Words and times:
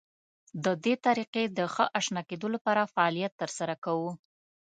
د 0.63 0.65
دې 0.83 0.93
طریقې 1.05 1.43
د 1.57 1.59
ښه 1.73 1.85
اشنا 1.99 2.21
کېدو 2.29 2.47
لپاره 2.55 2.91
فعالیت 2.93 3.33
تر 3.41 3.49
سره 3.57 3.75
کوو. 3.85 4.11